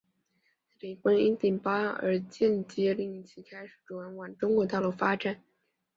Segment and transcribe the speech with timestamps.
[0.71, 5.39] 谢霆锋因顶包案而间接令其开始转往中国大陆发展。